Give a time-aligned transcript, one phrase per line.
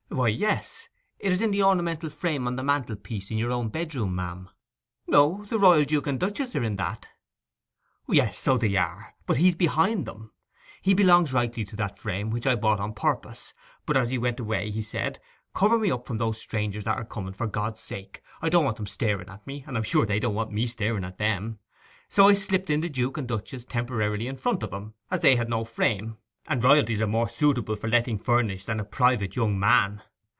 [0.13, 0.89] 'Why, yes.
[1.19, 4.49] It's in the ornamental frame on the mantelpiece in your own bedroom, ma'am.'
[5.07, 7.07] 'No; the Royal Duke and Duchess are in that.'
[8.09, 10.33] 'Yes, so they are; but he's behind them.
[10.81, 13.53] He belongs rightly to that frame, which I bought on purpose;
[13.85, 15.17] but as he went away he said:
[15.53, 18.21] "Cover me up from those strangers that are coming, for God's sake.
[18.41, 20.67] I don't want them staring at me, and I am sure they won't want me
[20.67, 21.59] staring at them."
[22.09, 25.37] So I slipped in the Duke and Duchess temporarily in front of him, as they
[25.37, 29.59] had no frame, and Royalties are more suitable for letting furnished than a private young
[29.59, 30.01] man.